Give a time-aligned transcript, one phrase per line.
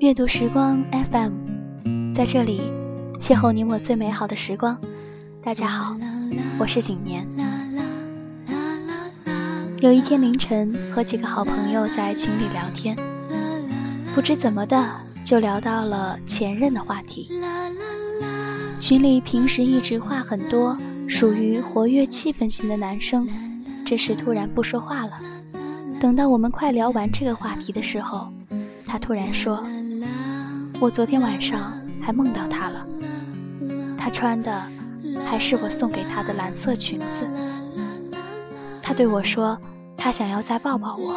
[0.00, 2.62] 阅读时光 FM，在这里
[3.18, 4.80] 邂逅你我最美好的时光。
[5.42, 5.94] 大家好，
[6.58, 7.28] 我是景年。
[9.80, 12.96] 有一天凌晨，和几个好朋友在群里聊天，
[14.14, 14.82] 不知怎么的
[15.22, 17.28] 就聊到了前任的话题。
[18.80, 23.28] 群里平时一直话很多、属于活跃气氛型的男生，
[23.84, 25.12] 这时突然不说话了。
[26.00, 28.32] 等到我们快聊完这个话题的时候，
[28.86, 29.62] 他突然说
[30.80, 32.86] ：“我昨天晚上还梦到他了，
[33.98, 34.62] 他穿的
[35.26, 37.06] 还是我送给他的蓝色裙子。
[38.82, 39.58] 他对我说，
[39.94, 41.14] 他想要再抱抱我，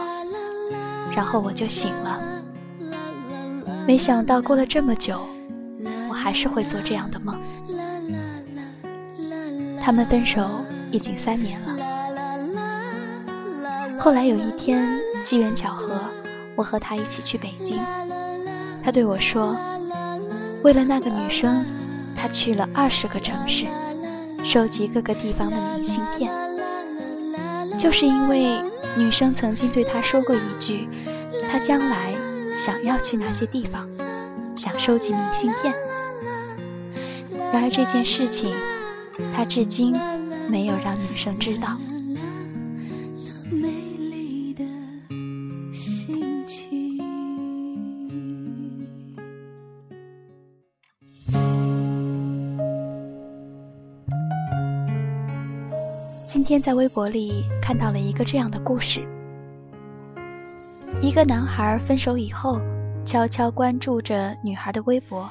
[1.16, 2.22] 然后我就醒了。
[3.88, 5.26] 没想到过了这么久。”
[6.08, 7.36] 我还是会做这样的梦。
[9.81, 10.48] 他们分手
[10.91, 11.75] 已经三年了。
[14.00, 14.88] 后来有一天，
[15.25, 16.00] 机缘巧合，
[16.55, 17.81] 我和他一起去北京。
[18.84, 19.56] 他对我说
[20.62, 21.66] ：“为了那个女生，
[22.16, 23.66] 他去了二十个城市，
[24.44, 26.30] 收集各个地方的明信片。
[27.78, 28.61] 就是因为
[28.98, 30.88] 女生曾经对他说过一句，
[31.50, 32.14] 他将来
[32.56, 33.88] 想要去哪些地方，
[34.56, 35.73] 想收集明信片。”
[37.54, 38.54] 然而这件事情，
[39.34, 39.95] 他至今
[40.50, 41.78] 没有让女生知道。
[56.34, 59.08] 今天在微博里看到了一个这样的故事：
[61.00, 62.59] 一个男孩分手以后，
[63.06, 65.30] 悄悄关注着女孩的微博。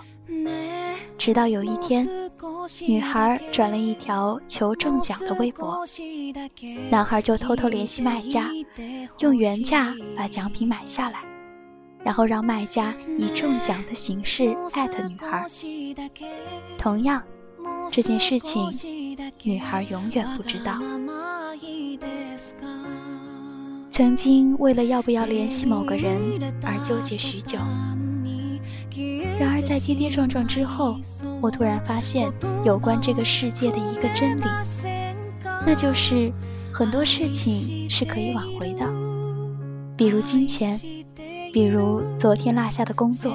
[1.18, 2.08] 直到有一天，
[2.86, 5.84] 女孩转了一条求中奖的微博，
[6.88, 8.48] 男孩就偷偷联系卖家，
[9.18, 11.18] 用原价把奖品买下来，
[12.04, 15.44] 然后让卖家以中奖的形式艾特女孩。
[16.78, 17.20] 同样，
[17.90, 18.68] 这件事情
[19.42, 20.78] 女孩永远不知道。
[23.90, 26.18] 曾经为了要不要联系某个人
[26.62, 27.58] 而纠结许久。
[29.38, 30.96] 然而，在跌跌撞撞之后，
[31.40, 32.32] 我突然发现
[32.64, 34.42] 有关这个世界的一个真理，
[35.66, 36.32] 那就是
[36.72, 38.86] 很多事情是可以挽回的，
[39.96, 40.78] 比如金钱，
[41.52, 43.34] 比如昨天落下的工作。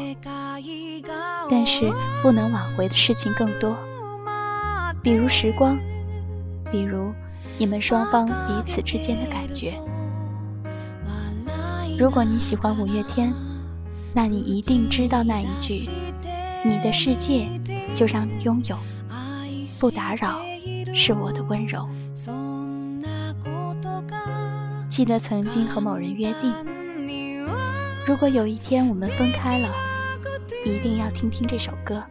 [1.49, 3.77] 但是不能挽回的事情更多，
[5.07, 5.79] 比如时光，
[6.69, 7.13] 比如
[7.57, 9.73] 你们双方彼此之间的感觉。
[11.97, 13.33] 如果你喜欢五月天。
[14.13, 15.89] 那你一定知道那一句
[16.65, 17.47] ：“你的世界
[17.93, 18.77] 就让你拥有，
[19.79, 20.41] 不打扰
[20.93, 21.87] 是我的温柔。”
[24.89, 26.51] 记得曾经和某人约定，
[28.05, 29.69] 如果有一天我们分开了，
[30.65, 32.03] 一定要听听这首歌，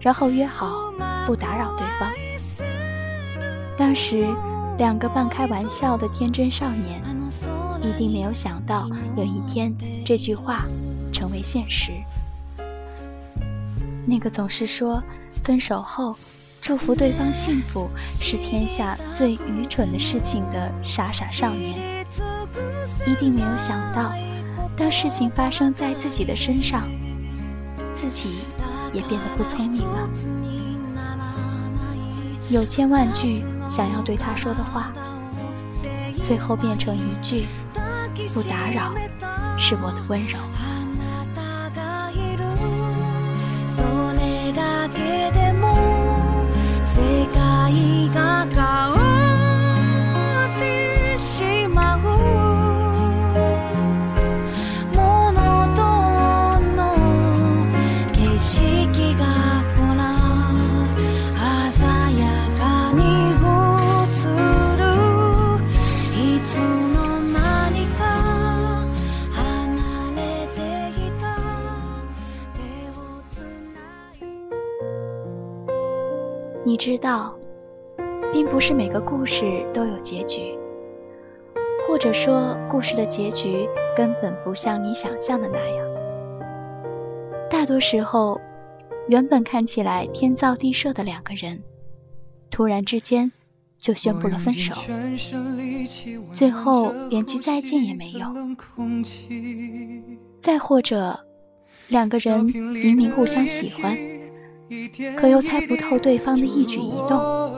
[0.00, 0.92] 然后约好
[1.30, 2.12] 不打扰对方。
[3.78, 4.26] 当时
[4.78, 7.00] 两个半开玩笑的天真少年，
[7.80, 9.72] 一定没有想到有一天
[10.04, 10.64] 这句话。
[11.12, 11.92] 成为现实。
[14.06, 15.02] 那个总是说
[15.42, 16.16] 分手后
[16.60, 22.06] 祝福对方幸福是天下最愚蠢的事情的傻傻少年，
[23.06, 24.12] 一定没有想到，
[24.76, 26.88] 当事情发生在自己的身上，
[27.92, 28.38] 自己
[28.92, 30.08] 也变得不聪明了。
[32.50, 34.92] 有千万句想要对他说的话，
[36.20, 37.46] 最后变成一句
[38.34, 38.92] “不打扰”，
[39.56, 40.36] 是我的温柔。
[76.70, 77.36] 你知道，
[78.32, 80.56] 并不是每个故事都有结局，
[81.88, 85.84] 或者说，故事的结局根本不像你想象的那样。
[87.50, 88.40] 大多时候，
[89.08, 91.60] 原本看起来天造地设的两个人，
[92.52, 93.32] 突然之间
[93.76, 94.72] 就宣布了分手，
[96.32, 98.28] 最后连句再见也没有。
[100.38, 101.18] 再或者，
[101.88, 103.98] 两个人明明互相喜欢。
[105.16, 107.52] 可又猜不透对方的一举一动，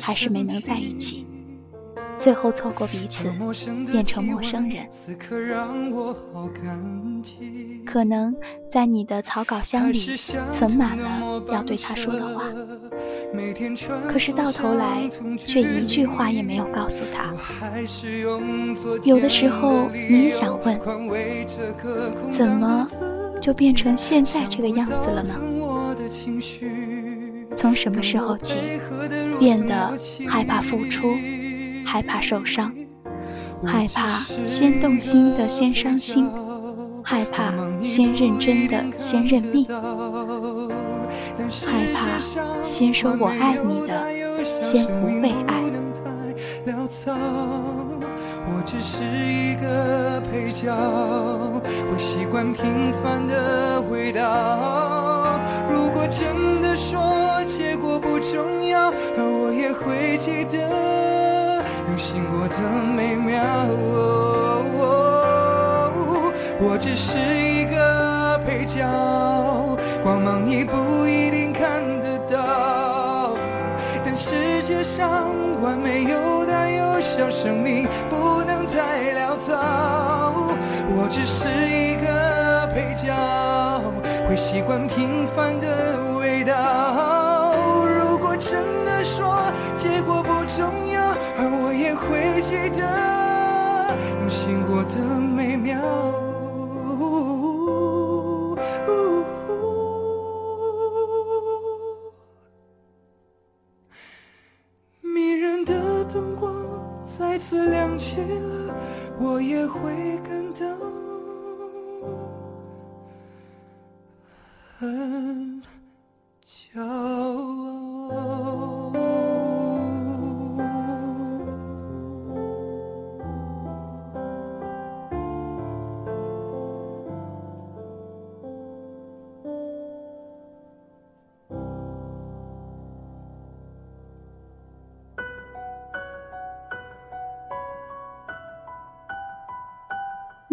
[0.00, 1.26] 还是没能在一起。
[2.16, 3.24] 最后错过彼此，
[3.90, 4.86] 变成陌生人。
[7.84, 8.34] 可能
[8.70, 9.98] 在你的草稿箱里
[10.52, 12.44] 存满了要对他说的话，
[14.08, 17.34] 可是到头来却一句话也没有告诉他。
[19.02, 20.80] 有的时候你也想问，
[22.30, 22.86] 怎么
[23.40, 25.34] 就变成现在这个样子了呢？
[27.54, 28.58] 从什么时候起，
[29.38, 29.96] 变得
[30.28, 31.16] 害怕付出？
[31.86, 32.74] 害怕受伤，
[33.64, 34.08] 害怕
[34.42, 36.28] 先动心的先伤心，
[37.02, 39.66] 害怕先认真的先认命，
[41.66, 42.18] 害怕
[42.62, 44.12] 先说我爱你的
[44.42, 45.62] 先不被爱。
[48.46, 50.74] 我只是一个配角，
[51.90, 55.13] 会习惯平凡的味道。
[56.16, 60.58] 真的说结果不重要，我也会记得。
[61.90, 62.56] 有醒过的
[62.96, 63.42] 美妙，
[66.60, 68.86] 我只是一个配角，
[70.02, 73.32] 光芒你不一定看得到。
[74.04, 80.56] 但世界上完美又大又小，生命不能太潦草。
[80.96, 83.12] 我只是一个配角，
[84.28, 87.54] 会习惯平凡的味道。
[87.86, 90.94] 如果真的说结果不重要。
[91.36, 96.23] 而我也会记得用心过的每秒。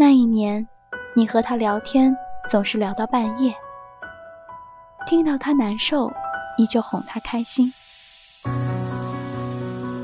[0.02, 0.68] 那一年，
[1.14, 2.18] 你和他聊天
[2.50, 3.54] 总是聊到半夜。
[5.06, 6.12] 听到他难受，
[6.58, 7.72] 你就哄他开心。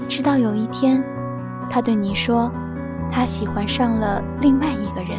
[0.07, 1.03] 直到有一天，
[1.67, 2.51] 他对你说，
[3.11, 5.17] 他喜欢上了另外一个人。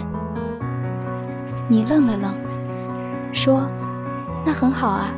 [1.69, 2.32] 你愣了愣，
[3.34, 3.69] 说
[4.46, 5.10] ：“那很好啊，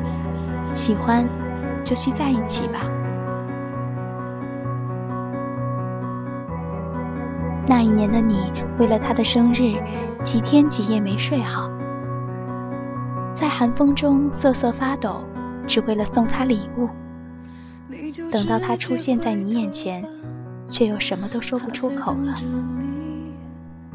[0.72, 1.28] 喜欢
[1.84, 2.80] 就去在一起吧。”
[7.70, 9.81] 那一年的你，为了他的生日，
[10.25, 11.70] 几天几夜没睡好，
[13.32, 15.22] 在寒风中瑟瑟发抖，
[15.69, 16.88] 只为了送他礼物。
[18.32, 20.05] 等到他出现在你眼前，
[20.67, 22.34] 却又什么都说不出口了。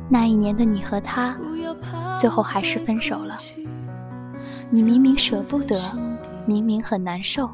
[0.08, 1.36] 那一年的你和他，
[2.18, 3.36] 最后还是分手了。
[4.70, 5.78] 你明明舍不得，
[6.46, 7.50] 明明很难受，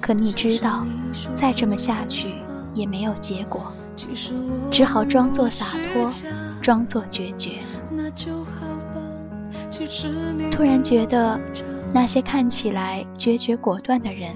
[0.00, 0.86] 可你知道，
[1.34, 2.32] 再这么下去
[2.72, 3.72] 也没有结果。
[4.70, 6.10] 只好装作洒脱，
[6.60, 7.60] 装作决绝。
[10.50, 11.38] 突然觉得，
[11.92, 14.34] 那些看起来决绝果断的人，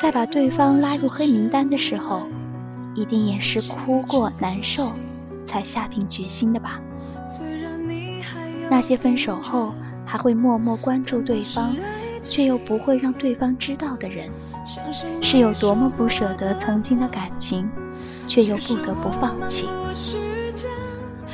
[0.00, 2.26] 在把对方拉入黑名单的时候，
[2.94, 4.92] 一定也是哭过难受，
[5.46, 6.80] 才下定决心的吧？
[8.70, 9.72] 那些分手后
[10.04, 11.74] 还会默默关注对方，
[12.22, 14.30] 却又不会让对方知道的人，
[15.22, 17.68] 是有多么不舍得曾经的感情？
[18.26, 19.68] 却又不得不放弃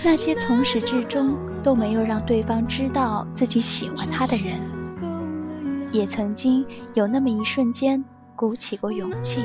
[0.04, 4.58] 那些从始至终都没有让对方知道自己喜欢他的人，
[5.92, 9.44] 也曾经有那么一瞬间鼓起过勇气，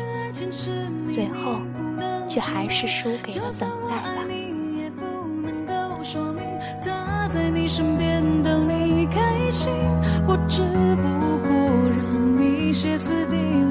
[1.12, 1.62] 最后
[2.28, 4.24] 却还是输给了等待吧。
[10.30, 11.08] 我只不
[11.48, 11.50] 过
[11.92, 13.67] 让你歇斯底里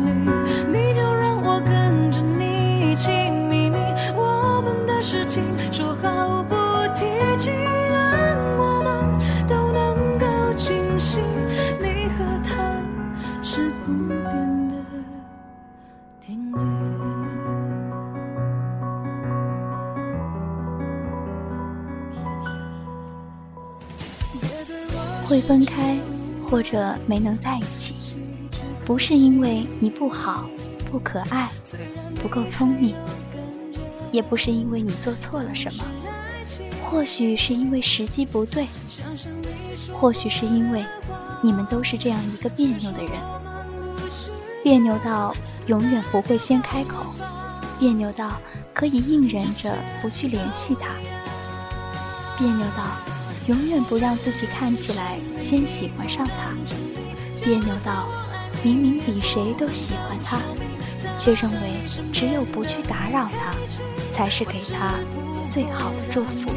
[5.09, 6.57] 事情说好不
[6.97, 7.05] 提
[7.39, 11.23] 起，让我们都能够清醒。
[11.81, 12.83] 你和他
[13.41, 14.75] 是不变的
[16.21, 16.59] 定律。
[25.25, 25.97] 会分开，
[26.51, 27.95] 或者没能在一起，
[28.85, 30.51] 不是因为你不好。
[30.89, 31.51] 不可爱，
[32.23, 32.95] 不够聪明，
[34.13, 35.85] 也不是因为你做错了什么，
[36.85, 38.67] 或许是因为时机不对，
[39.93, 40.85] 或许是因为
[41.43, 43.13] 你们都是这样一个别扭的人，
[44.63, 45.35] 别扭到
[45.67, 47.15] 永远不会先开口，
[47.79, 48.41] 别扭到
[48.73, 50.91] 可以硬忍着不去联系他，
[52.39, 52.97] 别扭到
[53.49, 56.53] 永远不让自己看起来先喜欢上他，
[57.45, 58.09] 别扭到
[58.63, 60.39] 明明比谁都喜欢他，
[61.17, 61.73] 却认为
[62.13, 63.55] 只有不去打扰他，
[64.13, 65.01] 才是给他
[65.49, 66.51] 最好的祝福。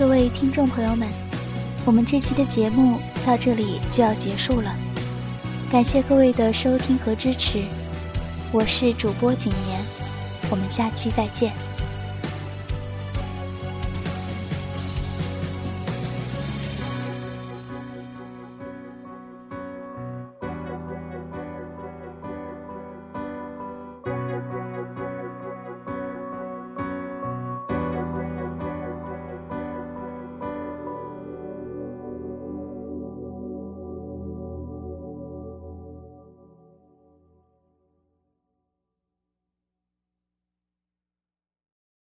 [0.00, 1.06] 各位听众朋友们，
[1.84, 4.74] 我们这期的节目到这里就要结束了，
[5.70, 7.62] 感谢各位的收听和支持，
[8.50, 9.78] 我是主播景言，
[10.50, 11.52] 我们下期再见。